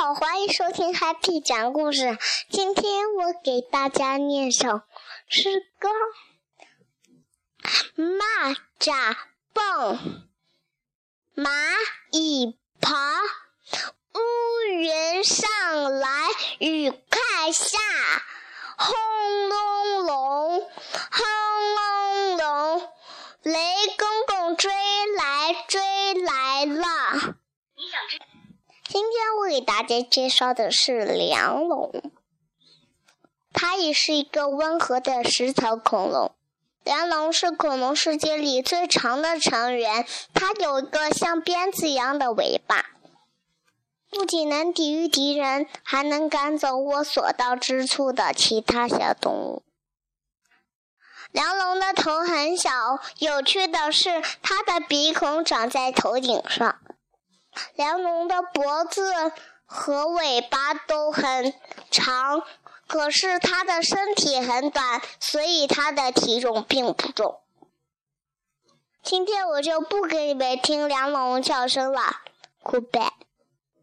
[0.00, 2.16] 好，欢迎收听 Happy 讲故事。
[2.48, 4.80] 今天我给大家念首
[5.28, 5.90] 诗歌：
[8.02, 9.14] 蚂蚱
[9.52, 10.26] 蹦，
[11.36, 11.50] 蚂
[12.12, 12.96] 蚁爬，
[14.14, 14.20] 乌
[14.70, 16.28] 云上来
[16.60, 17.78] 雨快下，
[18.78, 20.60] 轰隆隆，
[21.10, 21.26] 轰
[21.74, 22.88] 隆隆，
[23.42, 23.60] 雷
[23.98, 24.72] 公公追
[25.18, 27.36] 来追来了。
[28.92, 32.10] 今天我给大家介绍的是梁龙，
[33.52, 36.34] 它也是一个温和的食草恐龙。
[36.82, 40.04] 梁龙是恐龙世界里最长的成员，
[40.34, 42.84] 它有一个像鞭子一样的尾巴，
[44.10, 49.62] 不仅能抵御敌人，还能赶走我所到之处的其他小动物。
[51.30, 56.80] 梁龙的头很小，有趣的是，它的鼻孔长在头顶上。
[57.74, 59.12] 梁龙的脖子
[59.64, 61.54] 和尾巴都很
[61.90, 62.42] 长，
[62.86, 67.40] 可是它的身体很短，所以它的体重并不重。
[69.02, 72.02] 今天我就不给你们听梁龙叫声了
[72.62, 73.12] ，Goodbye。